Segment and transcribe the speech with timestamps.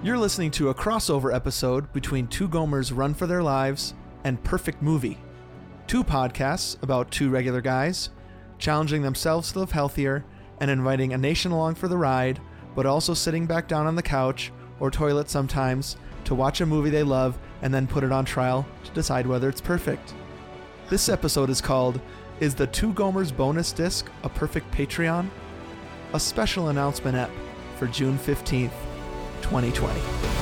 [0.00, 4.80] You're listening to a crossover episode between Two Gomers Run for Their Lives and Perfect
[4.80, 5.18] Movie.
[5.88, 8.10] Two podcasts about two regular guys
[8.60, 10.24] challenging themselves to live healthier
[10.60, 12.40] and inviting a nation along for the ride,
[12.76, 16.90] but also sitting back down on the couch or toilet sometimes to watch a movie
[16.90, 20.14] they love and then put it on trial to decide whether it's perfect.
[20.88, 22.00] This episode is called
[22.38, 25.28] Is the Two Gomers bonus disc a perfect Patreon?
[26.12, 27.32] A special announcement app
[27.78, 28.70] for June 15th,
[29.42, 30.37] 2020.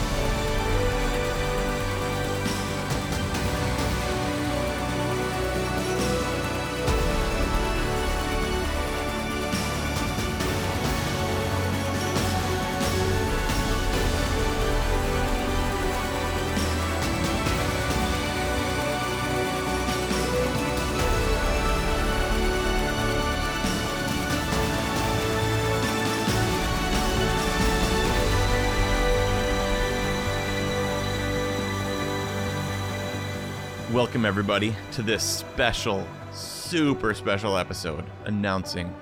[33.97, 38.95] Welcome, everybody, to this special, super special episode announcing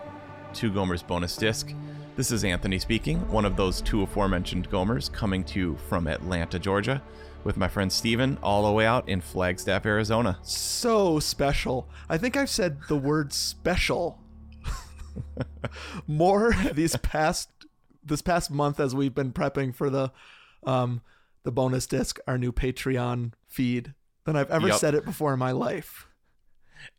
[0.52, 1.74] Two Gomers bonus disc.
[2.14, 6.60] This is Anthony speaking, one of those two aforementioned Gomers, coming to you from Atlanta,
[6.60, 7.02] Georgia,
[7.42, 10.38] with my friend Steven, all the way out in Flagstaff, Arizona.
[10.42, 11.88] so special.
[12.08, 14.20] I think I've said the word special
[16.06, 17.50] more these past
[18.04, 20.12] this past month as we've been prepping for the
[20.62, 21.02] um
[21.42, 23.92] the bonus disc, our new Patreon feed,
[24.24, 24.78] than I've ever Yup.
[24.78, 26.08] said it before in my life.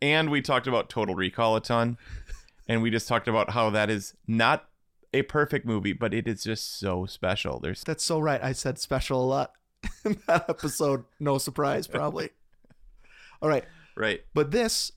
[0.02, 1.98] And we talked about Total Recall a ton,
[2.68, 4.68] and we just talked about how that is not
[5.14, 7.60] a perfect movie, but it is just so special.
[7.60, 8.44] There's That's so right.
[8.44, 9.52] I said special a lot
[10.06, 11.06] in that episode.
[11.20, 12.30] No surprise, probably.
[13.42, 13.66] All right.
[13.96, 14.22] right.
[14.34, 14.92] But this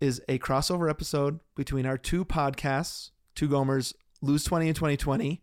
[0.00, 5.42] is a crossover episode between our two podcasts, Two Gomers Lose 20 in 2020,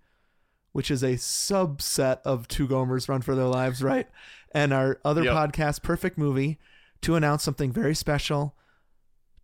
[0.71, 4.07] which is a subset of Two Gomers Run for Their Lives, right?
[4.53, 5.33] And our other Yep.
[5.33, 6.59] podcast, Perfect Movie,
[7.01, 8.55] to announce something very special.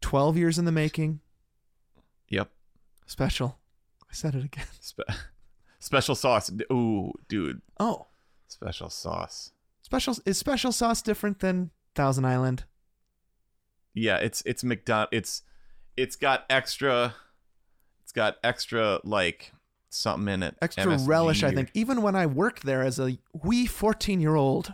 [0.01, 1.21] 12 years in the making.
[2.29, 2.51] Yep.
[3.05, 3.57] Special.
[4.09, 4.65] I said it again.
[4.79, 5.01] Spe-
[5.79, 6.51] special sauce.
[6.71, 7.61] Ooh, dude.
[7.79, 8.07] Oh,
[8.49, 9.51] Special sauce.
[9.81, 12.63] special is special sauce different than Thousand Island?
[13.93, 15.09] Yeah, it's it's McDonald.
[15.11, 15.41] It's
[15.97, 17.15] it's got extra.
[18.03, 19.51] It's got extra like
[19.89, 20.55] something in it.
[20.61, 21.71] Extra MSG relish, I think.
[21.73, 24.73] Even when I worked there as a wee 14 year old,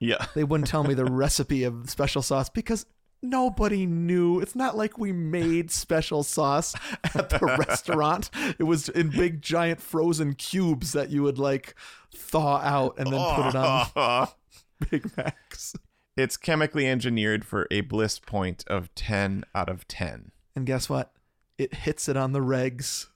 [0.00, 0.26] Yeah.
[0.34, 2.86] they wouldn't tell me the recipe of special sauce because
[3.22, 4.38] nobody knew.
[4.40, 6.74] It's not like we made special sauce
[7.14, 7.38] at the
[7.68, 8.30] restaurant.
[8.58, 11.74] It was in big giant frozen cubes that you would like
[12.14, 14.28] thaw out and then put it on
[14.90, 15.74] Big Macs.
[16.16, 20.30] it's chemically engineered for a bliss point of ten out of ten.
[20.54, 21.12] And guess what?
[21.58, 23.06] It hits it on the regs.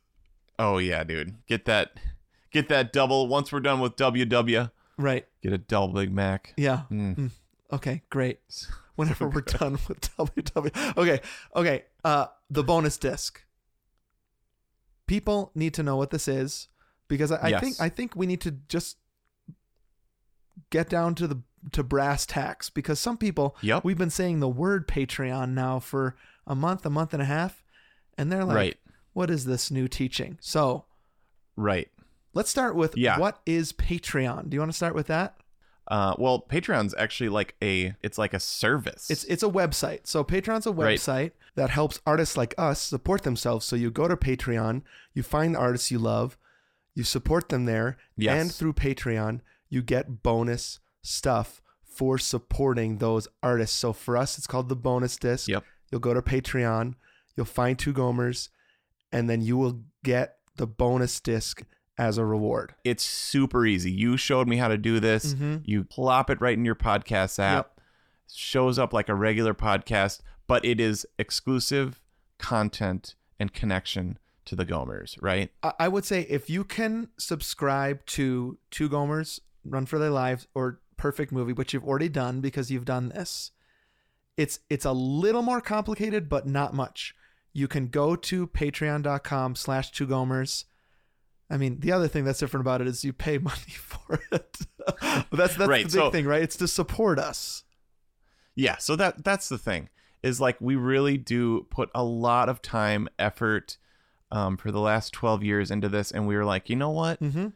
[0.58, 1.34] Oh yeah, dude.
[1.46, 1.92] Get that.
[2.50, 3.28] Get that double.
[3.28, 5.26] Once we're done with WW, Right.
[5.42, 6.52] get a double Big Mac.
[6.56, 6.82] Yeah.
[6.90, 7.16] Mm.
[7.16, 7.30] Mm.
[7.72, 8.40] Okay, great.
[8.96, 10.96] Whenever we're done with WW.
[10.98, 11.20] Okay,
[11.56, 11.84] okay.
[12.04, 13.42] Uh, the bonus disc.
[15.06, 16.68] People need to know what this is
[17.08, 18.98] because I, I think I think we need to just
[20.70, 21.42] get down to the
[21.72, 23.84] to brass tacks because some people Yep.
[23.84, 27.64] we've been saying the word Patreon now for a month, a month and a half,
[28.18, 28.76] and they're like, Right.
[29.12, 30.84] "What is this new teaching?" So
[31.56, 31.90] Right.
[32.34, 33.18] let's start with Yeah.
[33.18, 34.48] what is Patreon.
[34.50, 35.36] Do you want to start with that?
[35.88, 37.94] Uh, well, Patreon's actually like a.
[38.02, 39.10] It's like a service.
[39.10, 40.06] It's it's a website.
[40.06, 40.98] So Patreon's a Right.
[40.98, 43.66] website that helps artists like us support themselves.
[43.66, 46.38] So you go to Patreon, you find artists you love,
[46.94, 48.40] you support them there, Yes.
[48.40, 53.76] and through Patreon you get bonus stuff for supporting those artists.
[53.76, 55.48] So for us, it's called the bonus disc.
[55.48, 55.64] Yep.
[55.90, 56.94] You'll go to Patreon,
[57.36, 58.48] you'll find two Gomers,
[59.12, 61.62] and then you will get the bonus disc
[61.98, 62.74] as a reward.
[62.84, 63.90] it's super easy.
[63.90, 65.34] You showed me how to do this.
[65.34, 65.62] Mhm.
[65.64, 67.78] You plop it right in your podcast app.
[68.34, 72.00] Shows up like a regular podcast, but it is exclusive
[72.38, 75.50] content and connection to the Gomers, right?
[75.62, 80.48] I I would say if you can subscribe to Two Gomers Run for Their Lives
[80.54, 83.50] or Perfect Movie, which you've already done because you've done this,
[84.36, 87.14] it's it's a little more complicated, but not much.
[87.52, 90.64] You can go to patreon.com slash two gomers.
[91.50, 94.58] I mean, the other thing that's different about it is you pay money for it.
[95.00, 96.42] that's that's Right, the big so- thing, right?
[96.42, 97.64] It's to support us.
[98.54, 99.88] Yeah, so that that's the thing.
[100.22, 103.76] Is like we really do put a lot of time, effort
[104.30, 107.20] um, for the last 12 years into this and we were like, "You know what?
[107.20, 107.48] Mm-hmm.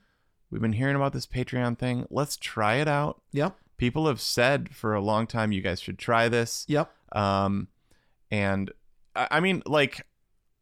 [0.51, 2.07] We've been hearing about this Patreon thing.
[2.11, 3.57] Let's try it out." Yep.
[3.77, 6.65] People have said for a long time you guys should try this.
[6.69, 6.91] Yep.
[7.13, 7.69] Um,
[8.31, 8.73] and
[9.17, 10.07] I, mean, like,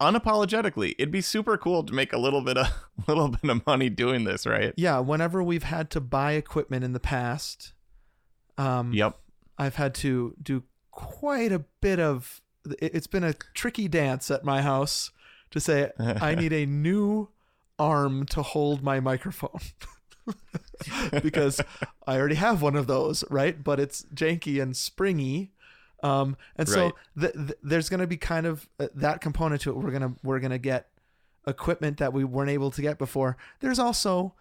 [0.01, 0.95] unapologetically.
[0.99, 2.69] It'd be super cool to make a little bit of
[3.09, 4.73] little bit of money doing this, right?
[4.77, 7.73] Yeah, whenever we've had to buy equipment in the past,
[8.59, 9.19] um, Yep.
[9.59, 12.41] I've had to do quite a bit of.
[12.81, 15.11] It's been a tricky dance at my house
[15.51, 17.29] to say I need a new
[17.79, 19.61] arm to hold my microphone
[21.23, 21.61] because
[22.07, 23.63] I already have one of those, right?
[23.63, 25.53] But it's janky and springy.
[26.05, 26.93] Um, and so Right.
[27.19, 29.77] th- th- there's going to be kind of uh, that component to it.
[29.77, 30.89] We're gonna we're gonna get
[31.47, 33.37] equipment that we weren't able to get before.
[33.61, 34.35] There's also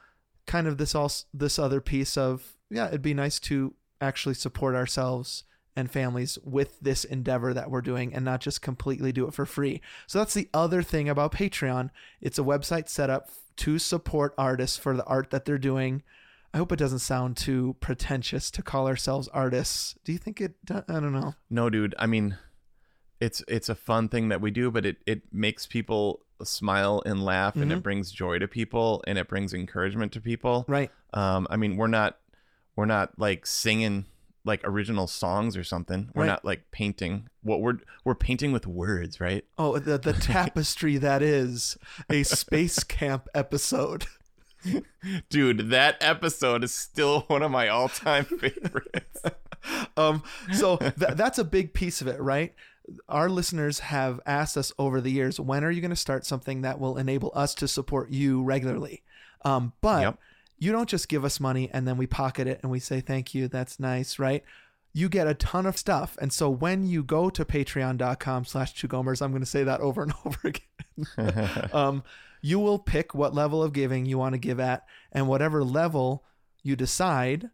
[0.46, 4.76] kind of this also this other piece of yeah, it'd be nice to actually support
[4.76, 5.46] ourselves
[5.76, 9.46] and families with this endeavor that we're doing and not just completely do it for
[9.46, 9.82] free.
[10.06, 11.90] So that's the other thing about Patreon.
[12.22, 16.04] It's a website set up to support artists for the art that they're doing.
[16.54, 19.96] I hope it doesn't sound too pretentious to call ourselves artists.
[20.04, 21.34] Do you think it I don't know.
[21.50, 21.96] No, dude.
[21.98, 22.38] I mean,
[23.20, 27.24] it's it's a fun thing that we do, but it it makes people smile and
[27.24, 27.78] laugh, and Mhm.
[27.78, 30.66] it brings joy to people, and it brings encouragement to people.
[30.68, 30.92] Right.
[31.14, 32.18] Um, I mean, we're not
[32.76, 34.06] we're not like singing
[34.46, 36.10] like original songs or something.
[36.14, 36.28] We're Right.
[36.28, 37.30] not like painting.
[37.44, 39.46] What we're we're painting with words, right?
[39.58, 41.78] Oh, the the tapestry that is
[42.10, 44.06] a space camp episode.
[45.30, 49.22] Dude, that episode is still one of my all-time favorites.
[49.98, 50.24] um,
[50.54, 52.54] so th- that's a big piece of it, right?
[53.08, 56.62] Our listeners have asked us over the years, when are you going to start something
[56.62, 59.04] that will enable us to support you regularly?
[59.46, 60.20] Um, but Yep.
[60.60, 63.34] you don't just give us money and then we pocket it and we say thank
[63.34, 64.44] you, that's nice, right?
[64.94, 66.18] You get a ton of stuff.
[66.22, 69.80] And so when you go to patreon.com slash two gomers, I'm going to say that
[69.82, 71.70] over and over again.
[71.74, 72.04] um,
[72.46, 76.26] you will pick what level of giving you want to give at, and whatever level
[76.62, 77.50] you decide,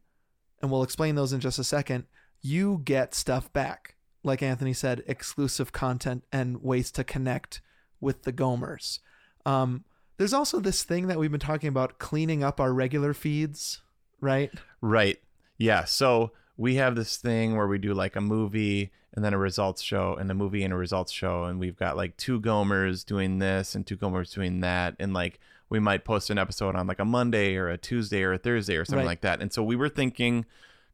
[0.62, 2.06] and we'll explain those in just a second,
[2.42, 3.96] you get stuff back.
[4.24, 7.62] Like Anthony said, exclusive content and ways to connect
[8.02, 9.00] with the Gomers.
[9.46, 9.86] Um,
[10.18, 13.82] there's also this thing that we've been talking about cleaning up our regular feeds,
[14.20, 14.52] right?
[14.82, 15.20] Right.
[15.58, 15.86] Yeah.
[15.86, 19.82] So we have this thing where we do like a movie and then a results
[19.82, 21.46] show and a movie and a results show.
[21.46, 24.96] And we've got like two Gomers doing this and two Gomers doing that.
[25.00, 25.40] And like
[25.70, 28.76] we might post an episode on like a Monday or a Tuesday or a Thursday
[28.76, 29.12] or something Right.
[29.12, 29.42] like that.
[29.42, 30.46] And so we were thinking,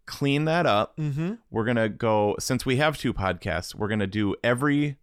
[0.06, 0.96] clean that up.
[0.98, 1.34] Mm-hmm.
[1.50, 4.98] We're going to go, since we have two podcasts, we're going to do every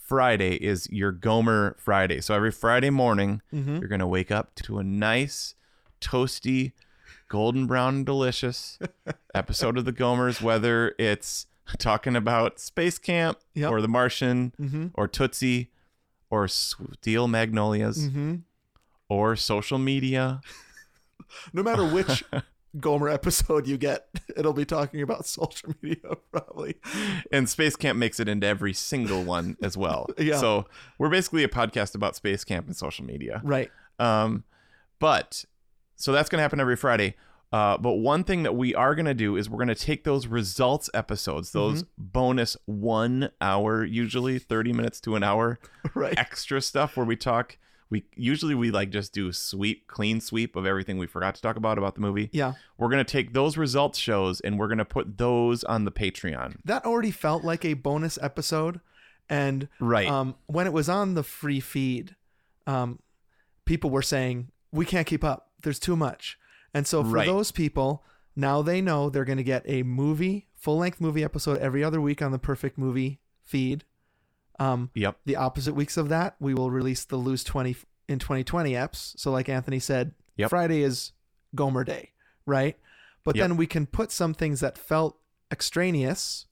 [0.00, 2.20] Friday is your Gomer Friday.
[2.22, 3.78] So every Friday morning, Mm-hmm.
[3.80, 5.54] you're going to wake up to a nice,
[6.00, 6.72] toasty,
[7.28, 8.78] golden brown and delicious
[9.34, 11.46] episode of the Gomers, whether it's
[11.78, 13.70] talking about Space Camp Yep.
[13.70, 14.86] or The Martian Mm-hmm.
[14.94, 15.70] or Tootsie
[16.30, 18.36] or Steel Magnolias Mm-hmm.
[19.08, 20.40] or social media.
[21.52, 22.22] No matter which
[22.80, 24.06] Gomer episode you get,
[24.36, 26.76] it'll be talking about social media probably.
[27.32, 30.06] And Space Camp makes it into every single one as well.
[30.18, 30.36] Yeah.
[30.38, 30.66] So
[30.98, 33.40] we're basically a podcast about Space Camp and social media.
[33.42, 33.72] Right.
[33.98, 34.44] Um,
[35.00, 35.44] but
[35.96, 37.14] so that's going to happen every Friday.
[37.52, 40.02] Uh, but one thing that we are going to do is we're going to take
[40.04, 45.58] those results episodes, those bonus one hour, usually 30 minutes to an hour
[45.94, 46.18] Right.
[46.18, 47.56] extra stuff where we talk.
[47.88, 51.54] We usually we like just do sweep, clean sweep of everything we forgot to talk
[51.54, 52.30] about about the movie.
[52.32, 52.54] Yeah.
[52.78, 55.92] We're going to take those results shows and we're going to put those on the
[55.92, 56.56] Patreon.
[56.64, 58.80] That already felt like a bonus episode.
[59.30, 60.08] And Right.
[60.08, 62.16] um, when it was on the free feed,
[62.66, 62.98] um,
[63.64, 65.45] people were saying, we can't keep up.
[65.66, 66.38] There's too much.
[66.72, 67.26] And so for Right.
[67.26, 68.04] those people,
[68.36, 72.00] now they know they're going to get a movie, full length movie episode every other
[72.00, 73.82] week on the Perfect Movie feed.
[74.60, 75.18] Um, yep.
[75.24, 77.74] the opposite weeks of that, we will release the Lose 20
[78.08, 79.18] in 2020 eps.
[79.18, 80.50] So, like Anthony said, Yep.
[80.50, 81.10] Friday is
[81.56, 82.12] Gomer Day,
[82.46, 82.78] right?
[83.24, 83.42] But Yep.
[83.42, 85.18] then we can put some things that felt
[85.50, 86.46] extraneous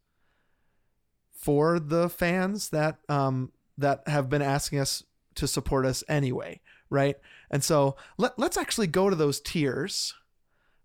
[1.31, 5.05] for the fans that um that have been asking us
[5.37, 6.61] to support us anyway,
[6.91, 7.17] right?
[7.51, 10.15] And so let, let's actually go to those tiers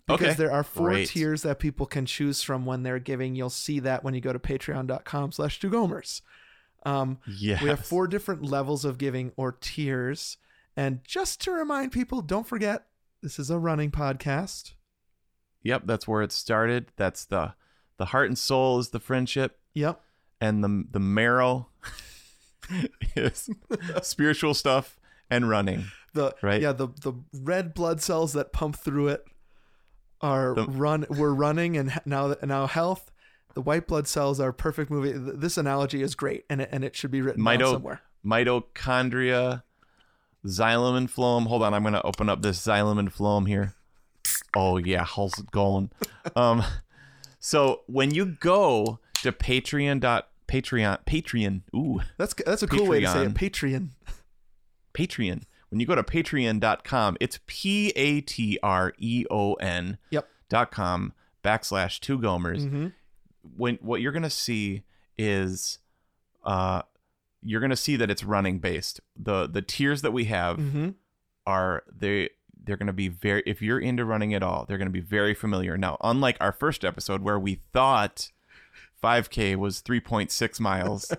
[0.08, 0.34] because Okay.
[0.36, 1.10] there are four Great.
[1.10, 3.36] tiers that people can choose from when they're giving.
[3.36, 6.22] You'll see that when you go to patreon.com slash two gomers.
[6.86, 7.62] Um, Yes.
[7.62, 10.38] we have four different levels of giving or tiers.
[10.76, 12.86] And just to remind people, don't forget
[13.22, 14.74] this is a running podcast.
[15.64, 15.84] Yep.
[15.86, 16.88] That's where it started.
[16.96, 17.54] That's the
[17.98, 19.60] the heart and soul is the friendship.
[19.74, 20.02] Yep.
[20.42, 21.68] and the the marrow
[23.16, 23.50] is
[24.02, 24.99] spiritual stuff
[25.30, 25.86] and running.
[26.14, 26.62] The Right.
[26.62, 29.24] yeah, the the red blood cells that pump through it
[30.22, 33.12] are The- run we're running and now now health.
[33.56, 35.12] The white blood cells are perfect movie.
[35.14, 38.02] This analogy is great and it, and it should be written down Mito- somewhere.
[38.26, 39.64] Mitochondria,
[40.46, 41.48] xylem and phloem.
[41.48, 43.76] Hold on, I'm gonna open up this xylem and phloem here.
[44.56, 45.92] Oh yeah, how's it going?
[46.36, 46.64] um,
[47.40, 53.02] so when you go to Patreon dot Patreon, Patreon, ooh, That's that's a cool way
[53.02, 53.34] to say it.
[53.34, 53.90] Patreon.
[55.08, 55.44] Patreon.
[55.70, 60.28] When you go to patreon.com, it's P A T R E O N Yep.
[60.50, 61.14] dot com
[61.44, 62.66] backslash two gomers.
[62.66, 62.88] Mm-hmm.
[63.56, 64.84] When what you're gonna see
[65.18, 65.80] is
[66.44, 66.82] uh
[67.42, 69.00] you're gonna see that it's running based.
[69.16, 70.90] The the tiers that we have Mm-hmm.
[71.46, 74.86] are they they're going to be very if you're into running at all they're going
[74.90, 78.32] to be very familiar now unlike our first episode where we thought
[79.02, 81.12] 5k was 3.6 miles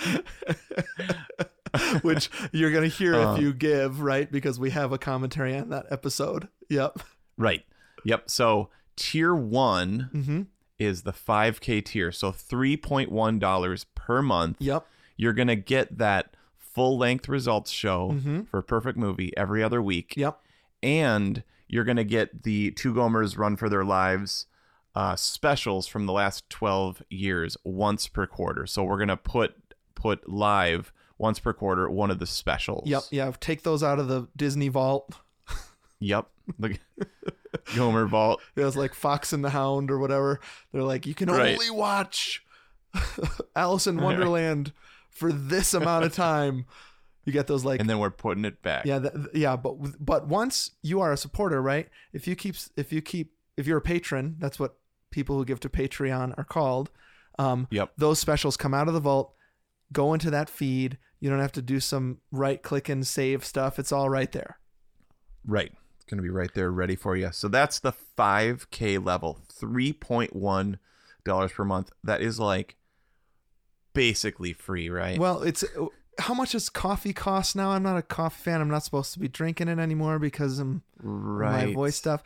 [2.02, 3.34] Which you're gonna hear Uh.
[3.34, 6.48] if you give right because we have a commentary on that episode.
[6.68, 7.00] Yep.
[7.36, 7.64] right
[8.04, 10.42] yep so tier 1 Mm-hmm.
[10.78, 14.86] is the 5k tier so $3.1 per month Yep.
[15.16, 18.48] you're going to get that full length results show Mhm.
[18.48, 20.40] for perfect movie every other week Yep.
[20.82, 24.46] and you're going to get the two gomers run for their lives
[24.94, 29.54] uh, specials from the last 12 years once per quarter so we're going to put
[29.94, 33.02] put live once per quarter one of the specials Yep.
[33.10, 33.32] Yeah.
[33.40, 35.18] Take those out of the Disney vault.
[36.00, 36.26] yep
[36.58, 36.78] the
[37.76, 40.40] gomer vault It was like Fox and the Hound or whatever.
[40.72, 41.52] They're like, you can Right.
[41.54, 42.42] only watch
[43.56, 44.72] Alice in Wonderland
[45.10, 46.64] for this amount of time.
[47.24, 49.74] You get those like and then we're putting it back Yeah, th- yeah, but
[50.04, 51.88] but once you are a supporter, right?
[52.12, 54.76] If you keep if you keep if you're a patron, that's what
[55.10, 56.90] people who give to Patreon are called.
[57.38, 57.92] Um, Yep.
[57.98, 59.34] Those specials come out of the vault,
[59.92, 60.98] go into that feed.
[61.20, 63.78] You don't have to do some right click and save stuff.
[63.78, 64.58] It's all right there.
[65.46, 69.38] right it's going to be right there ready for you so that's the 5k level
[69.60, 70.78] 3.1
[71.24, 72.76] dollars per month that is like
[73.92, 75.64] basically free right Well, it's
[76.18, 77.70] how much does coffee cost now?
[77.70, 78.60] I'm not a coffee fan.
[78.60, 82.22] I'm not supposed to be drinking it anymore because I'm right my voice stuff.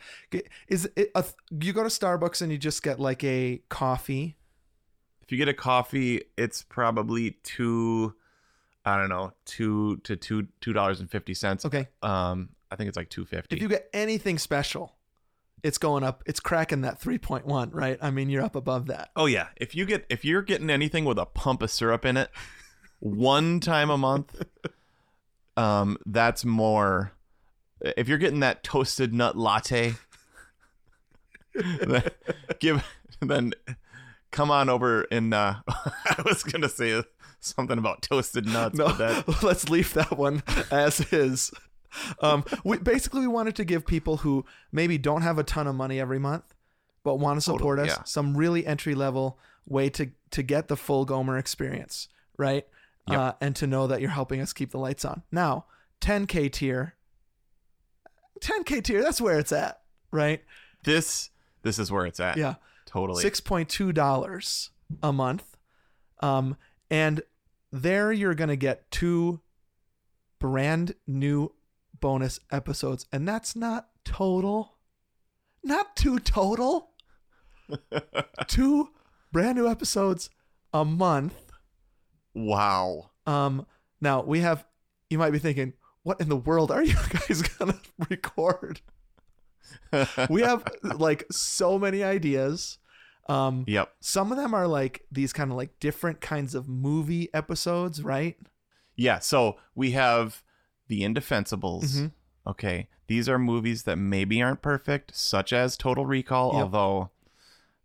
[0.67, 1.23] Is it a,
[1.61, 4.35] you go to Starbucks and you just get like a coffee?
[5.25, 8.13] If you get a coffee, it's probably two,
[8.85, 11.65] I don't know, two to two two dollars and fifty cents.
[11.65, 11.87] Okay.
[12.03, 13.55] Um, I think it's like two fifty.
[13.55, 14.95] If you get anything special,
[15.63, 16.21] it's going up.
[16.27, 17.97] It's cracking that 3.1, right?
[17.99, 19.09] I mean, you're up above that.
[19.15, 22.17] oh yeah, if you get if you're getting anything with a pump of syrup in
[22.17, 22.29] it,
[22.99, 24.43] one time a month,
[25.57, 27.13] um, that's more.
[27.81, 29.95] If you're getting that toasted nut latte,
[32.59, 32.83] give
[33.21, 33.53] then
[34.35, 37.01] come on over and uh, I was gonna say
[37.39, 41.51] something about toasted nuts, No, that let's leave that one as is.
[42.21, 45.75] Um, we basically we wanted to give people who maybe don't have a ton of
[45.75, 46.53] money every month,
[47.03, 48.03] but want to support Totally, us yeah.
[48.03, 52.67] some really entry level way to to get the full Gomer experience, right?
[53.07, 53.19] Yep.
[53.19, 55.21] Uh, and to know that you're helping us keep the lights on.
[55.31, 55.65] Now,
[56.01, 56.95] 10k tier,
[58.41, 60.43] 10k tier, that's where it's at, right?
[60.83, 61.29] this
[61.61, 62.37] this is where it's at.
[62.37, 62.55] Yeah.
[62.95, 63.21] Totally.
[63.21, 64.69] six point two dollars
[65.03, 65.57] a month,
[66.21, 66.55] um,
[66.89, 67.21] and
[67.71, 69.41] there you're gonna get two
[70.39, 71.51] brand new
[71.99, 74.77] bonus episodes, and that's not total,
[75.63, 76.91] not two total,
[78.47, 78.89] two
[79.31, 80.29] brand new episodes
[80.73, 81.51] a month.
[82.33, 83.09] wow.
[83.27, 83.65] Um,
[84.01, 84.65] now we have,
[85.09, 85.73] you might be thinking,
[86.03, 88.81] what in the world are you guys gonna record?
[90.29, 92.77] We have like so many ideas.
[93.27, 93.93] Um, Yep.
[94.01, 98.37] some of them are like these kind of like different kinds of movie episodes, right?
[98.95, 99.19] Yeah.
[99.19, 100.43] So we have
[100.87, 101.83] the Indefensibles.
[101.97, 102.11] Mhm.
[102.47, 102.87] Okay.
[103.07, 106.61] These are movies that maybe aren't perfect, such as Total Recall, Yep.
[106.63, 107.09] although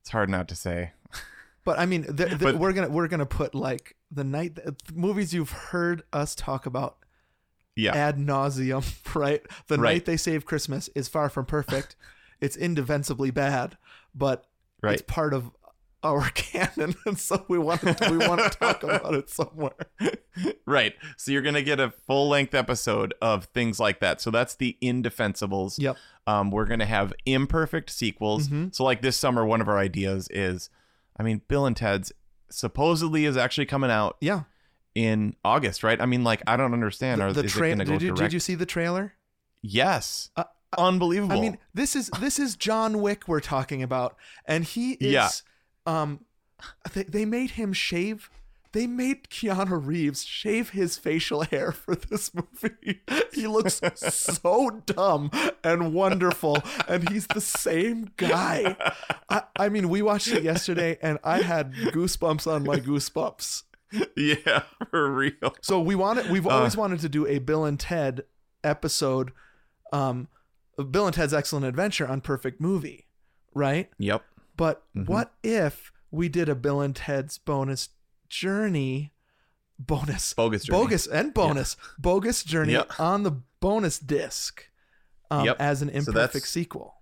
[0.00, 0.92] it's hard not to say.
[1.64, 4.75] But I mean, th- th- But- we're gonna we're gonna put like the night th-
[4.94, 6.97] movies you've heard us talk about
[7.76, 7.94] Yeah.
[7.94, 8.82] ad nauseum,
[9.14, 9.42] right?
[9.68, 9.92] The Right.
[9.94, 11.97] night they save Christmas is far from perfect.
[12.40, 13.76] it's indefensibly bad,
[14.14, 14.47] but
[14.82, 14.94] Right.
[14.94, 15.50] it's part of
[16.02, 19.75] our canon, and so we want we want to talk about it somewhere.
[20.66, 20.94] right.
[21.18, 24.20] So you're gonna get a full length episode of things like that.
[24.20, 25.78] So that's the Indefensibles.
[25.78, 25.96] Yep.
[26.26, 28.49] Um, we're gonna have imperfect sequels.
[28.49, 28.75] Mhm.
[28.75, 30.70] So like this summer, one of our ideas is,
[31.18, 32.12] I mean, Bill and Ted's
[32.50, 34.44] supposedly is actually coming out Yeah.
[34.94, 36.00] in August, right?
[36.00, 37.20] I mean, like I don't understand.
[37.20, 38.16] The, Are the is tra- did, you, direct?
[38.18, 39.12] did you see the trailer?
[39.62, 40.30] Yes.
[40.37, 40.44] Uh,
[40.79, 41.37] Unbelievable.
[41.37, 45.12] I mean, this is this is John Wick we're talking about, and he is.
[45.12, 45.31] Yeah.
[45.87, 46.21] Um,
[46.93, 48.31] they, they made him shave.
[48.73, 53.00] They made Keanu Reeves shave his facial hair for this movie.
[53.33, 55.31] He looks so dumb
[55.65, 56.59] and wonderful,
[56.89, 58.77] and he's the same guy.
[59.29, 63.62] I, I mean, we watched it yesterday, and I had goosebumps on my goosebumps.
[64.17, 65.55] yeah, for real.
[65.62, 66.50] So we wanted we've Uh.
[66.50, 68.25] always wanted to do a Bill and Ted
[68.62, 69.33] episode
[69.93, 70.29] um
[70.84, 73.06] Bill and Ted's Excellent Adventure on Perfect Movie,
[73.54, 73.90] right?
[73.99, 74.25] Yep.
[74.56, 75.06] But Mhm.
[75.06, 77.90] what if we did a Bill and Ted's bonus
[78.28, 79.12] journey,
[79.78, 80.78] bonus, Bogus journey.
[80.78, 82.84] bogus and bonus, bogus journey Yeah.
[82.99, 84.68] on the bonus disc,
[85.30, 85.56] um, Yep.
[85.58, 86.96] as an imperfect that's- sequel.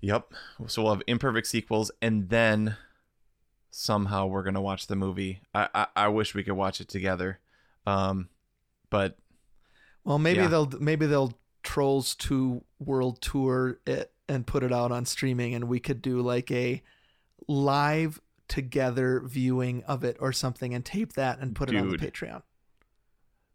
[0.00, 0.32] Yep.
[0.68, 2.76] So we'll have imperfect sequels, and then
[3.70, 5.40] somehow we're gonna watch the movie.
[5.54, 7.40] I I, I wish we could watch it together,
[7.86, 8.28] um,
[8.90, 9.18] but
[10.04, 10.48] Well, maybe Yeah.
[10.48, 11.36] they'll maybe they'll
[11.68, 16.22] Trolls Two World Tour it and put it out on streaming, and we could do
[16.22, 16.82] like a
[17.46, 21.98] live together viewing of it or something, and tape that and put it on the
[21.98, 22.42] Patreon.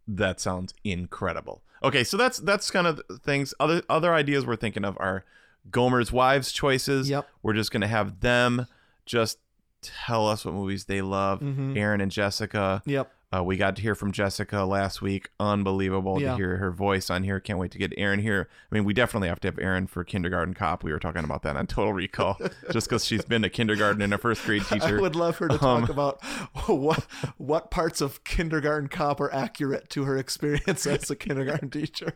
[0.07, 1.63] that sounds incredible.
[1.81, 3.53] Okay, so that's that's kind of things.
[3.59, 5.25] Other other ideas we're thinking of are
[5.71, 7.09] Gomer's wives' choices.
[7.09, 7.27] Yep.
[7.41, 8.67] We're just gonna have them
[9.07, 9.39] just
[9.81, 11.39] tell us what movies they love.
[11.41, 11.75] Mhm.
[11.77, 12.83] Aaron and Jessica.
[12.85, 13.11] Yep.
[13.33, 15.29] Uh, we got to hear from Jessica last week.
[15.39, 16.31] Unbelievable Yeah.
[16.31, 17.39] to hear her voice on here.
[17.39, 18.47] Can't wait to get Aaron here.
[18.71, 20.83] I mean, we definitely have to have Aaron for Kindergarten Cop.
[20.83, 22.37] We were talking about that on Total Recall,
[22.71, 25.01] just because she's been a kindergarten and a first grade I teacher.
[25.01, 26.23] would love her to Um, talk about
[26.67, 32.13] what what parts of kindergarten cop are accurate to her experience as a kindergarten teacher.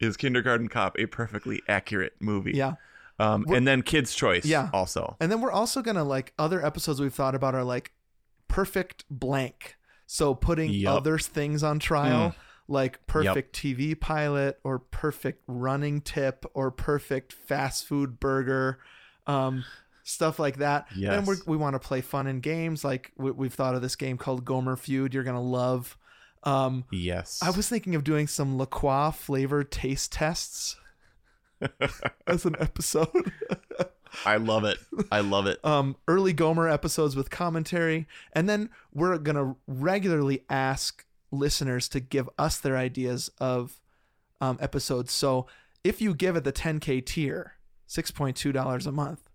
[0.00, 2.52] Is Kindergarten Cop a perfectly accurate movie?
[2.52, 2.74] Yeah.
[3.18, 4.44] Um, and then Kids Choice.
[4.44, 4.70] Yeah.
[4.72, 5.16] Also.
[5.20, 7.92] And then we're also gonna like other episodes we've thought about are like
[8.48, 9.76] perfect blank.
[10.06, 10.96] So putting Yup.
[10.98, 12.34] other things on trial, Mm.
[12.68, 18.78] like perfect TV pilot or perfect running tip or perfect fast food burger,
[19.26, 19.64] um,
[20.04, 20.86] stuff like that.
[20.92, 21.26] And Yes.
[21.26, 22.84] we're, we want to play fun and games.
[22.84, 25.12] Like we, we've thought of this game called Gomer Feud.
[25.14, 25.98] You're gonna love.
[26.44, 27.40] Um, Yes.
[27.42, 30.76] I was thinking of doing some La Croix flavored taste tests
[32.28, 33.32] as an episode.
[34.24, 34.78] I love it.
[35.12, 35.58] I love it.
[35.64, 42.28] um, early Gomer episodes with commentary, and then we're gonna regularly ask listeners to give
[42.38, 43.80] us their ideas of
[44.40, 45.12] um, episodes.
[45.12, 45.46] So
[45.84, 47.54] if you give it the 10k tier,
[47.86, 49.28] six point two dollars a month,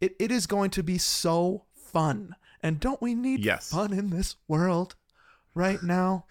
[0.00, 2.34] it, it is going to be so fun.
[2.62, 3.70] And don't we need Yes.
[3.70, 4.94] fun in this world
[5.54, 6.24] right now?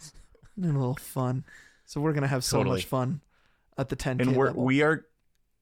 [0.57, 1.45] A little fun.
[1.85, 2.77] So we're gonna have so Totally.
[2.77, 3.21] much fun
[3.77, 4.63] at the 10k and we're level.
[4.65, 5.05] we are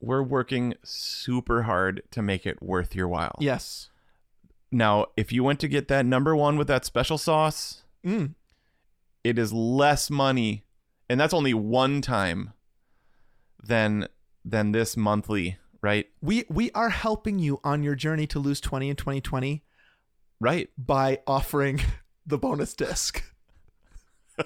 [0.02, 3.36] we're working super hard to make it worth your while.
[3.40, 3.90] yes.
[4.74, 8.36] Now, if you went to get that number one with that special sauce, Mm.
[9.24, 10.64] it is less money,
[11.10, 12.54] and that's only one time
[13.62, 14.08] than
[14.46, 16.08] than this monthly, right?
[16.22, 19.64] We we are helping you on your journey to lose 20 in 2020
[20.40, 20.70] Right.
[20.78, 21.80] by offering
[22.26, 23.24] the bonus disc.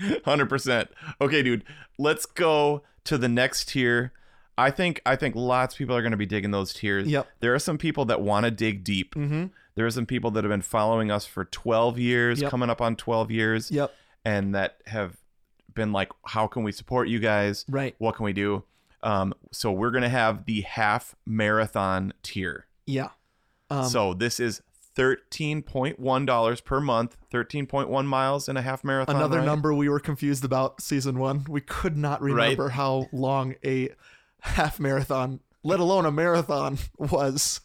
[0.24, 0.88] Hundred percent.
[1.20, 1.64] Okay, dude.
[1.98, 4.12] Let's go to the next tier.
[4.58, 7.08] I think I think lots of people are going to be digging those tiers.
[7.08, 7.26] Yep.
[7.40, 9.14] There are some people that want to dig deep.
[9.14, 9.46] Mm-hmm.
[9.74, 12.50] There are some people that have been following us for 12 years, Yep.
[12.50, 13.94] coming up on 12 years, Yep.
[14.24, 15.16] and that have
[15.74, 17.64] been like, how can we support you guys?
[17.68, 17.94] Right.
[17.98, 18.64] What can we do?
[19.02, 22.66] Um, so we're gonna have the half marathon tier.
[22.86, 23.10] Yeah.
[23.70, 24.60] Um, so this is
[24.94, 29.16] thirteen point one dollars per month, thirteen point one miles in a half marathon.
[29.16, 29.46] another ride.
[29.46, 31.44] number we were confused about season one.
[31.48, 33.90] We could not remember how long a
[34.40, 37.60] half marathon, let alone a marathon, was.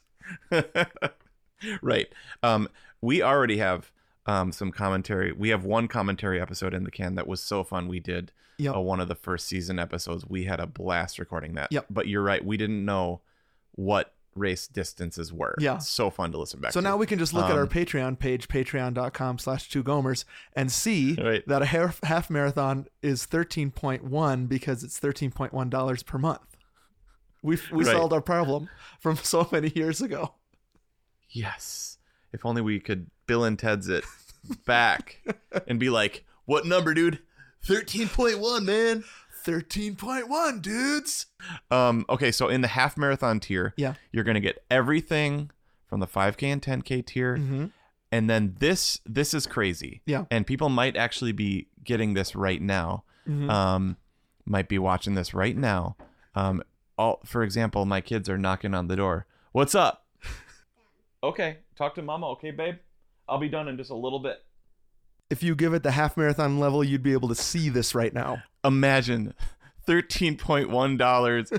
[1.82, 2.08] right.
[2.44, 2.70] Um,
[3.02, 3.92] we already have
[4.26, 5.32] um, some commentary.
[5.32, 7.88] We have one commentary episode in the can that was so fun.
[7.88, 8.76] We did Yep.
[8.78, 10.26] uh, one of the first season episodes.
[10.26, 11.74] We had a blast recording that.
[11.74, 11.88] Yep.
[11.90, 12.44] But you're right.
[12.44, 13.20] We didn't know
[13.74, 15.56] what race distances were.
[15.60, 15.78] Yeah.
[15.78, 16.84] So fun to listen back So to.
[16.84, 20.72] now we can just look at our Um, Patreon page, patreon.com slash two gomers, and
[20.72, 21.48] see Right.
[21.48, 26.42] that a half, half marathon is 13.1 because it's $13.1 per month.
[27.42, 27.96] We we Right.
[27.96, 28.70] solved our problem
[29.00, 30.36] from so many years ago.
[31.30, 31.98] Yes.
[32.34, 34.04] If only we could Bill and Ted's it
[34.66, 35.22] back
[35.68, 37.20] and be like, what number, dude?
[37.68, 39.04] 13.1, man.
[39.46, 41.28] 13.1, dudes.
[41.70, 43.94] Um, okay, so in the half marathon tier, Yeah.
[44.12, 45.52] you're gonna get everything
[45.88, 47.38] from the 5K and 10K tier.
[47.38, 47.72] Mhm.
[48.12, 50.02] And then this this is crazy.
[50.06, 50.26] Yeah.
[50.32, 53.04] And people might actually be getting this right now.
[53.28, 53.50] Mhm.
[53.50, 53.98] Um,
[54.46, 55.96] might be watching this right now.
[56.34, 56.64] Um,
[56.98, 59.26] all for example, my kids are knocking on the door.
[59.52, 60.06] What's up?
[61.24, 62.76] okay, talk to mama, okay, babe?
[63.28, 64.44] I'll be done in just a little bit.
[65.30, 68.14] If you give it the half marathon level, you'd be able to see this right
[68.14, 68.44] now.
[68.64, 69.34] Imagine
[69.86, 71.52] thirteen point one dollars.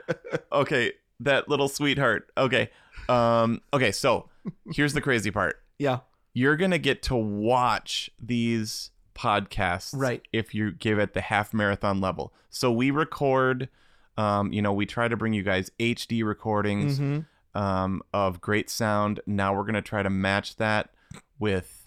[0.52, 2.30] okay, that little sweetheart.
[2.36, 2.70] Okay.
[3.08, 4.28] Um, okay, so
[4.72, 5.60] here's the crazy part.
[5.78, 6.00] Yeah.
[6.32, 10.22] You're gonna get to watch these podcasts Right.
[10.32, 12.32] if you give it the half marathon level.
[12.50, 13.68] So we record
[14.16, 17.26] um, you know, we try to bring you guys HD recordings Mhm.
[17.54, 19.18] um, of great sound.
[19.26, 20.90] Now we're gonna try to match that
[21.38, 21.83] with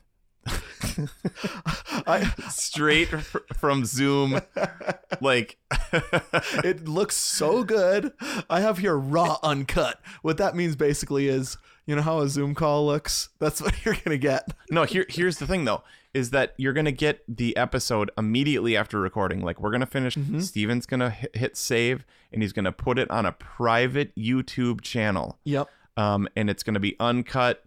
[2.07, 4.41] I, straight fr- from Zoom,
[5.21, 5.57] like
[6.63, 8.13] it looks so good.
[8.49, 10.01] I have here raw uncut.
[10.21, 13.29] What that means basically is, you know how a Zoom call looks?
[13.39, 14.49] That's what you're going to get.
[14.69, 15.83] No, here here's the thing though,
[16.13, 19.41] is that you're gonna get the episode immediately after recording.
[19.41, 20.15] Like we're gonna finish.
[20.15, 20.39] Mm-hmm.
[20.39, 25.37] Steven's gonna hit, hit save, and he's gonna put it on a private YouTube channel.
[25.43, 25.69] Yep.
[25.95, 27.63] Um, and it's gonna be uncut.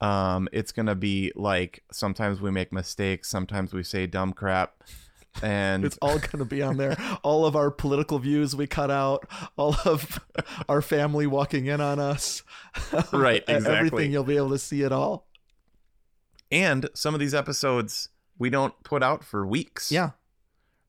[0.00, 4.82] Um, it's gonna be like sometimes we make mistakes, sometimes we say dumb crap,
[5.42, 6.96] and It's all to be on there.
[7.22, 9.26] All of our political views we cut out,
[9.56, 10.20] all of
[10.68, 12.42] our family walking in on us.
[13.12, 13.76] Right, exactly.
[13.76, 15.26] Everything you'll be able to see it all.
[16.52, 19.90] and some of these episodes we don't put out for weeks.
[19.92, 20.10] Yeah.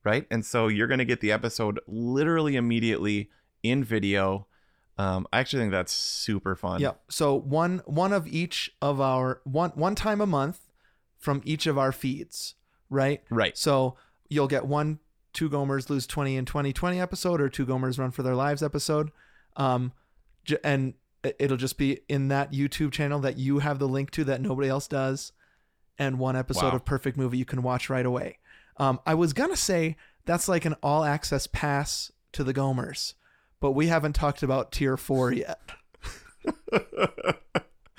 [0.03, 0.25] right?
[0.29, 3.29] And so you're to get the episode literally immediately
[3.63, 4.47] in video.
[4.97, 6.79] Um, I actually think that's super fun.
[6.81, 7.01] Yep.
[7.09, 10.59] So one one of each of our one one time a month
[11.17, 12.55] from each of our feeds,
[12.89, 13.21] right?
[13.29, 13.57] Right.
[13.57, 13.97] So
[14.29, 14.99] you'll get one
[15.33, 19.11] two Gomers lose 20 in 2020 episode or two Gomers run for their lives episode.
[19.57, 19.91] Um
[20.63, 24.23] and it- it'll just be in that YouTube channel that you have the link to
[24.25, 25.31] that nobody else does
[25.97, 26.75] and one episode Wow.
[26.75, 28.37] of Perfect Movie you can watch right away.
[28.77, 33.13] Um I was going to say that's like an all access pass to the Gomers,
[33.65, 35.59] but we haven't talked about tier 4 yet.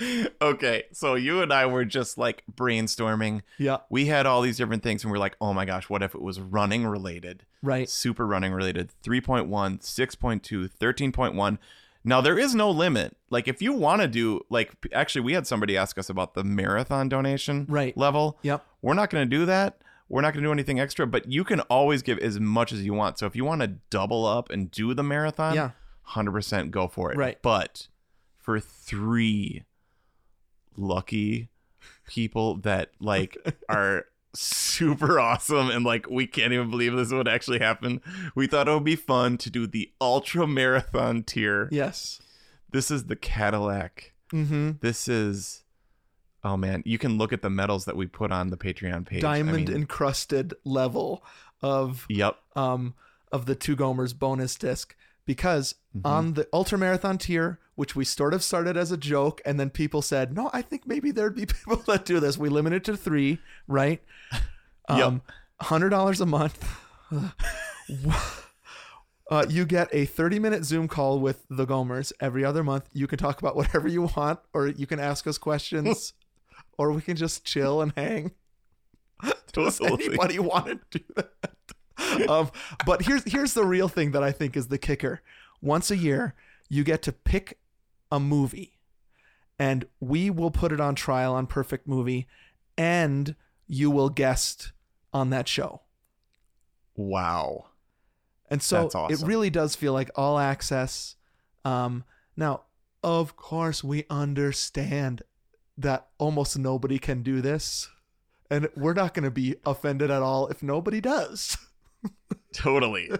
[0.40, 0.84] okay.
[0.92, 3.42] So you and I were just like brainstorming.
[3.58, 6.14] Yeah, We had all these different things and we're like, oh my gosh, what if
[6.14, 7.44] it was running related?
[7.64, 7.88] right.
[7.88, 8.90] Super running related.
[9.04, 11.58] 3.1, 6.2, 13.1.
[12.04, 13.16] Now there is no limit.
[13.30, 16.44] Like if you want to do like actually we had somebody ask us about the
[16.44, 17.96] marathon donation Right.
[17.96, 18.38] level.
[18.42, 18.64] Yep.
[18.82, 19.78] We're not going to do that.
[20.08, 22.84] We're not going to do anything extra, but you can always give as much as
[22.84, 23.18] you want.
[23.18, 25.70] So if you want to double up and do the marathon, Yeah.
[26.10, 27.16] 100% go for it.
[27.18, 27.38] Right.
[27.42, 27.88] But
[28.38, 29.64] for 3
[30.76, 31.48] lucky
[32.06, 33.36] people that like
[33.68, 38.00] are super awesome and like we can't even believe this would actually happen.
[38.34, 41.68] We thought it would be fun to do the ultra marathon tier.
[41.72, 42.20] Yes.
[42.70, 44.12] This is the Cadillac.
[44.32, 44.72] Mm-hmm.
[44.80, 45.64] This is
[46.46, 49.24] oh man, you can look at the medals that we put on the Patreon page.
[49.24, 51.24] I Diamond mean, encrusted level
[51.62, 52.36] of Yep.
[52.54, 52.94] um
[53.32, 54.94] of the two Gomers bonus disc
[55.26, 56.06] because Mm-hmm.
[56.06, 59.70] on the ultra marathon tier, which we sort of started as a joke, and then
[59.70, 62.96] people said, "No, I think maybe there'd be people that do this." We limited to
[62.96, 64.02] three, right?
[64.88, 65.22] Um,
[65.60, 66.62] hundred dollars a month.
[69.28, 72.88] Uh, you get a 30 minute Zoom call with the Gomers every other month.
[72.92, 76.12] You can talk about whatever you want, or you can ask us questions,
[76.78, 78.32] or we can just chill and hang.
[79.52, 82.28] Does anybody want to do that?
[82.28, 82.50] um,
[82.84, 85.22] but here's here's the real thing that I think is the kicker.
[85.62, 86.34] Once a year,
[86.68, 87.58] you get to pick
[88.12, 88.78] a movie,
[89.58, 92.26] and we will put it on trial on Perfect Movie,
[92.76, 93.34] and
[93.66, 94.72] you will guest
[95.12, 95.80] on that show.
[96.94, 97.66] Wow.
[98.48, 99.12] And so awesome.
[99.12, 101.16] it really does feel like all access.
[101.64, 102.04] Um,
[102.36, 102.62] now,
[103.02, 105.22] of course, we understand
[105.78, 107.88] that almost nobody can do this.
[108.50, 111.58] And we're not going to be offended at all if nobody does.
[112.52, 113.10] Totally.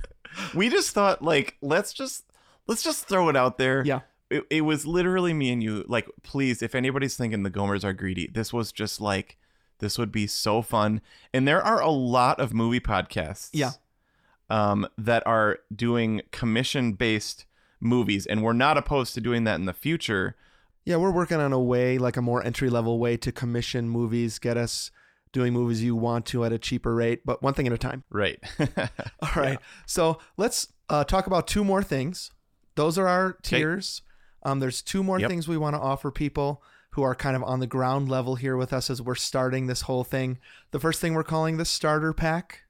[0.54, 2.24] we just thought like let's just
[2.66, 3.84] let's just throw it out there.
[3.84, 4.00] Yeah.
[4.30, 7.92] It, it was literally me and you like please if anybody's thinking the Gomers are
[7.92, 9.38] greedy, this was just like
[9.78, 11.00] this would be so fun.
[11.32, 13.50] And there are a lot of movie podcasts.
[13.52, 13.72] Yeah.
[14.50, 17.46] Um that are doing commission based
[17.80, 20.36] movies and we're not opposed to doing that in the future.
[20.84, 24.38] Yeah, we're working on a way, like a more entry level way to commission movies,
[24.38, 24.90] get us
[25.32, 28.04] doing movies you want to at a cheaper rate, but one thing at a time.
[28.10, 28.38] Right.
[28.58, 29.58] All right.
[29.86, 32.30] So let's uh, talk about two more things.
[32.74, 34.02] Those are our tiers.
[34.42, 35.30] Um, there's two more Yep.
[35.30, 38.56] things we want to offer people who are kind of on the ground level here
[38.56, 40.38] with us as we're starting this whole thing.
[40.72, 42.64] The first thing we're calling the starter pack,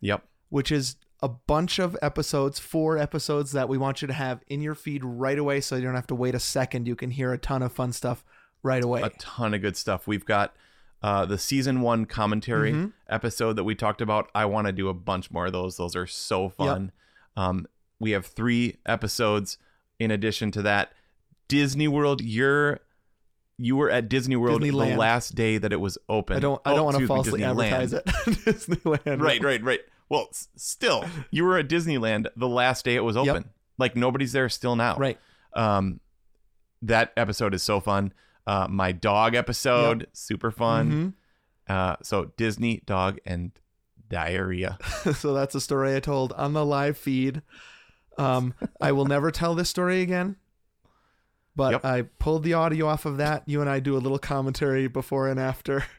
[0.00, 0.24] yep.
[0.50, 4.60] which is a bunch of episodes, four episodes that we want you to have in
[4.62, 6.86] your feed right away so you don't have to wait a second.
[6.88, 8.24] You can hear a ton of fun stuff
[8.62, 9.02] right away.
[9.02, 10.06] a ton of good stuff.
[10.06, 10.54] We've got
[11.02, 12.92] uh, the season one commentary Mhm.
[13.08, 14.30] episode that we talked about.
[14.34, 15.78] I want to do a bunch more of those.
[15.78, 16.92] Those are so fun.
[17.36, 17.66] Um,
[17.98, 19.56] we have three episodes
[19.98, 20.92] in addition to that.
[21.48, 22.80] Disney World, you're
[23.56, 24.92] you were at Disney World Disneyland.
[24.92, 26.36] the last day that it was open.
[26.36, 27.70] I don't I Oh, don't want to falsely Disneyland.
[27.72, 28.04] advertise it.
[28.44, 29.20] Disneyland.
[29.22, 29.80] Right, right, right.
[30.10, 33.26] Well, s- still, you were at Disneyland the last day it was Yep.
[33.28, 33.50] open.
[33.78, 34.96] Like nobody's there still now.
[34.98, 35.18] Right.
[35.54, 36.00] Um,
[36.82, 38.12] that episode is so fun.
[38.46, 41.14] Uh, my dog episode, super fun.
[41.68, 41.72] Mhm.
[41.74, 43.52] Uh, so Disney dog and
[44.08, 44.76] diarrhea.
[45.14, 47.42] so that's a story I told on the live feed.
[48.18, 50.36] Um, I will never tell this story again.
[51.56, 51.84] But Yep.
[51.84, 53.44] I pulled the audio off of that.
[53.46, 55.84] You and I do a little commentary before and after.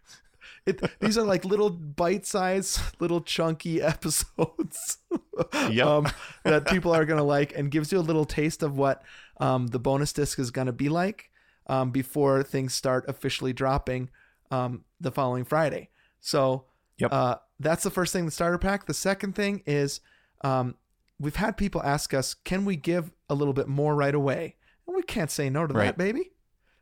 [0.66, 4.98] it, these are like little bite-sized, little chunky episodes
[5.72, 5.86] Yep.
[5.86, 6.08] um,
[6.44, 9.04] that people are gonna like, and gives you a little taste of what
[9.40, 11.30] um, the bonus disc is gonna be like
[11.68, 14.10] um, before things start officially dropping
[14.52, 15.90] um, the following Friday.
[16.20, 16.66] So
[16.98, 17.14] Yep.
[17.14, 18.86] uh, that's the first thing, the starter pack.
[18.86, 20.02] The second thing is
[20.44, 20.76] um,
[21.20, 24.56] we've had people ask us, can we give a little bit more right away?
[24.86, 26.31] And we can't say no to that, baby.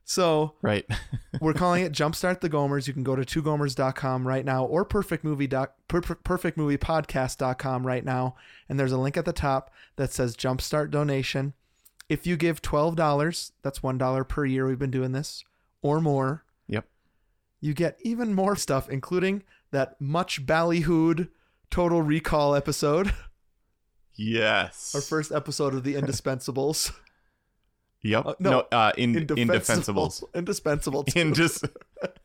[0.10, 0.88] So right.
[1.40, 2.88] we're calling it Jumpstart the Gomers.
[2.88, 5.48] You can go to twogomers.com right now or perfectmovie
[5.88, 8.36] per- perfectmoviepodcast.com right now.
[8.68, 11.54] And there's a link at the top that says Jumpstart donation.
[12.10, 15.44] If you give $12, that's $1 per year we've been doing this,
[15.84, 16.86] or more, yep.
[17.62, 21.30] you get even more stuff, including that much ballyhooed
[21.70, 23.14] Total Recall episode,
[24.16, 24.96] Yes.
[24.96, 26.92] our first episode of the Indispensables.
[28.04, 28.26] Yep.
[28.26, 28.60] Uh, no, no.
[28.72, 30.08] Uh, in, Indefensible.
[30.08, 30.24] indefensibles.
[30.34, 31.04] Indispensable.
[31.06, 31.20] too.
[31.20, 31.66] In just.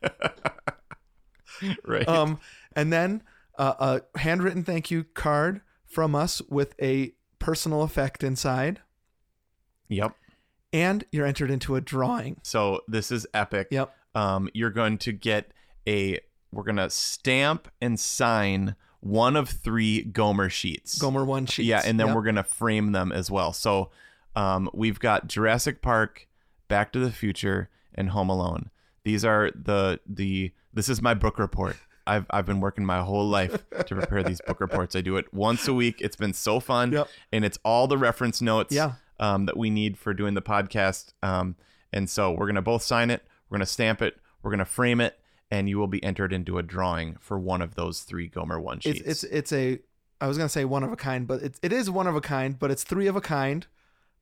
[1.86, 2.08] right.
[2.08, 2.38] um,
[2.76, 3.22] and then
[3.58, 8.80] uh, a handwritten thank you card from us with a personal effect inside,
[9.88, 10.14] yep.
[10.72, 12.40] and you're entered into a drawing.
[12.42, 13.68] So this is epic.
[13.70, 13.94] Yep.
[14.14, 15.52] Um, you're going to get
[15.86, 16.20] a.
[16.52, 20.98] We're gonna stamp and sign one of three Gomer sheets.
[20.98, 21.66] Gomer one sheets.
[21.66, 22.16] Yeah, and then Yep.
[22.16, 23.52] we're gonna frame them as well.
[23.52, 23.90] So,
[24.36, 26.26] um, we've got Jurassic Park,
[26.68, 28.70] Back to the Future, and Home Alone.
[29.04, 30.52] These are the the.
[30.72, 31.76] This is my book report.
[32.06, 34.96] I've I've been working my whole life to prepare these book reports.
[34.96, 36.00] I do it once a week.
[36.00, 37.08] It's been so fun, Yep.
[37.32, 38.92] and it's all the reference notes Yeah.
[39.20, 41.12] um, that we need for doing the podcast.
[41.22, 41.56] Um,
[41.92, 43.22] and so we're gonna both sign it.
[43.48, 44.16] We're gonna stamp it.
[44.42, 45.18] We're gonna frame it,
[45.50, 48.78] and you will be entered into a drawing for one of those three Gomer one
[48.78, 49.00] it's sheets.
[49.06, 49.78] it's it's a.
[50.20, 52.20] I was gonna say one of a kind, but it, it is one of a
[52.20, 53.66] kind, but it's three of a kind.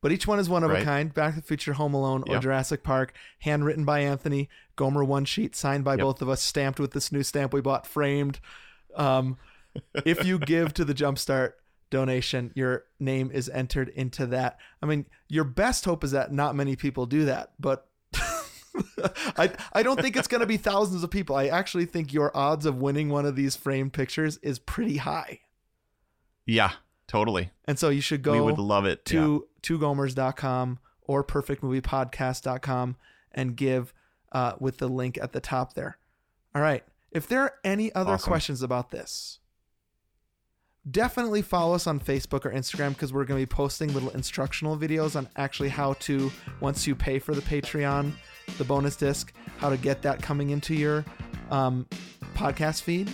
[0.02, 1.14] But each one is one of a kind.
[1.14, 2.42] Back to the Future, Home Alone, or Yep.
[2.42, 4.50] Jurassic Park, handwritten by Anthony.
[4.76, 6.00] Gomer one sheet, signed by Yep.
[6.00, 8.40] both of us, stamped with this new stamp we bought, framed.
[8.96, 9.38] Um,
[10.04, 11.52] if you give to the Jumpstart
[11.90, 14.58] donation, your name is entered into that.
[14.82, 17.86] I mean, your best hope is that not many people do that, but
[19.36, 21.36] I I don't think it's going to be thousands of people.
[21.36, 25.40] I actually think your odds of winning one of these framed pictures is pretty high.
[26.46, 26.72] yeah,
[27.12, 27.50] totally.
[27.66, 29.02] And so you should go we would love it.
[29.12, 29.20] yeah.
[29.20, 32.96] to twogomers.com or perfectmoviepodcast.com
[33.32, 33.92] and give
[34.32, 35.98] uh, with the link at the top there.
[36.54, 36.82] All right.
[37.10, 38.30] If there are any other Awesome.
[38.30, 39.40] questions about this,
[40.90, 44.78] definitely follow us on Facebook or Instagram because we're going to be posting little instructional
[44.78, 48.12] videos on actually how to, once you pay for the Patreon,
[48.56, 51.04] the bonus disc, how to get that coming into your
[51.50, 51.86] um,
[52.34, 53.12] podcast feed.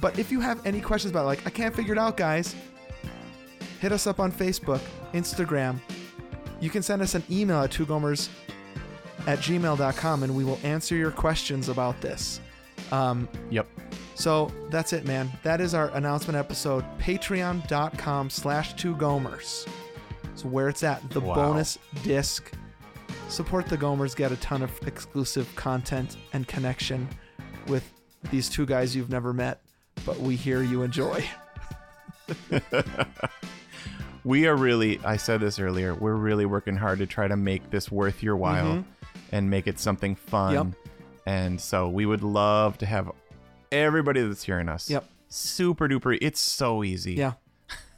[0.00, 2.56] But if you have any questions about, like, I can't figure it out, guys,
[3.80, 4.80] hit us up on Facebook,
[5.12, 5.78] Instagram.
[6.60, 8.28] You can send us an email at twogomers
[9.26, 12.40] at gmail.com and we will answer your questions about this.
[12.92, 13.66] Um, Yep.
[14.14, 15.30] so that's it, man.
[15.42, 16.84] That is our announcement episode.
[16.98, 19.66] Patreon.com slash two gomers.
[20.34, 21.34] So where it's at, the Wow.
[21.34, 22.52] bonus disc.
[23.28, 27.08] Support the Gomers, get a ton of exclusive content and connection
[27.66, 27.90] with
[28.30, 29.62] these two guys you've never met,
[30.04, 31.24] but we hear you enjoy.
[34.26, 37.70] we are really i said this earlier we're really working hard to try to make
[37.70, 38.84] this worth your while Mhm.
[39.30, 40.66] and make it something fun Yep.
[41.26, 43.10] and so we would love to have
[43.70, 45.04] everybody that's hearing us Yep.
[45.28, 47.34] super duper it's so easy Yeah.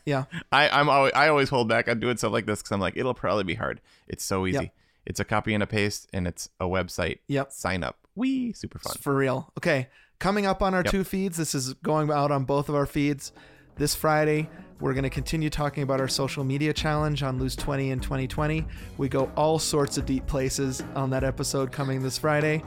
[0.05, 0.25] Yeah.
[0.53, 2.97] i i'm always i always hold back on doing stuff like this because i'm like
[2.97, 4.75] it'll probably be hard it's so easy Yep.
[5.07, 7.53] it's a copy and a paste and it's a website Yep.
[7.53, 9.53] sign up we super fun For real.
[9.57, 9.87] Okay.
[10.19, 10.91] Coming up on our Yep.
[10.91, 13.31] two feeds, this is going out on both of our feeds.
[13.79, 14.49] This Friday,
[14.81, 18.67] we're going to continue talking about our social media challenge on Lose 20 in 2020.
[18.97, 22.63] We go all sorts of deep places on that episode coming this Friday.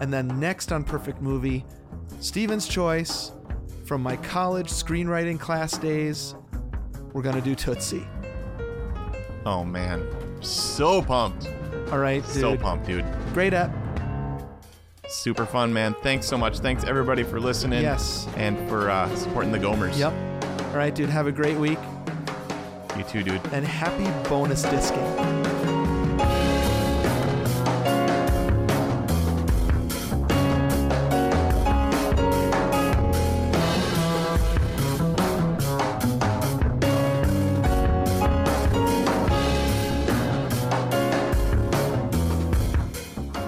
[0.00, 1.64] And then next on Perfect Movie,
[2.20, 3.32] Steven's Choice
[3.84, 6.34] from my college screenwriting class days.
[7.12, 8.06] We're going to do Tootsie.
[9.46, 10.06] oh man
[10.42, 11.48] so pumped
[11.92, 12.32] All right, dude.
[12.34, 13.70] so pumped dude Great app.
[15.08, 18.28] super fun man thanks so much thanks everybody for listening Yes.
[18.36, 20.12] and for uh, supporting the gomers Yep.
[20.70, 21.08] All right, dude.
[21.08, 21.78] Have a great week
[22.96, 24.96] you too dude and happy bonus disking.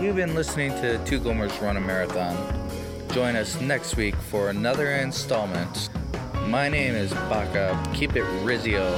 [0.00, 2.36] You've been listening to Two Gomers Run a Marathon.
[3.12, 5.90] Join us next week for another installment.
[6.48, 7.78] My name is Baka.
[7.92, 8.88] Keep it Rizio.